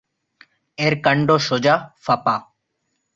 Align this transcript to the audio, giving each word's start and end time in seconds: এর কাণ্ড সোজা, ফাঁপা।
এর 0.77 0.93
কাণ্ড 1.05 1.29
সোজা, 1.47 1.75
ফাঁপা। 2.03 2.35